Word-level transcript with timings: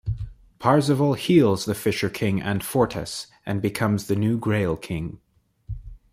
Parzival 0.57 1.13
heals 1.13 1.65
the 1.65 1.75
Fisher 1.75 2.09
King 2.09 2.39
Anfortas 2.39 3.27
and 3.45 3.61
becomes 3.61 4.07
the 4.07 4.15
new 4.15 4.35
Grail 4.35 4.75
King. 4.75 5.19